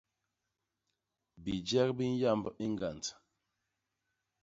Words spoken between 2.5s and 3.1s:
i ñgand.